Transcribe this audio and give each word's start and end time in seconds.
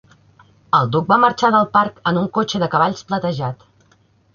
El 0.77 0.89
duc 0.95 1.11
va 1.13 1.19
marxar 1.25 1.53
del 1.57 1.69
parc 1.77 2.03
en 2.13 2.21
un 2.25 2.33
cotxe 2.41 2.65
de 2.67 2.75
cavalls 2.77 3.09
platejat. 3.13 3.69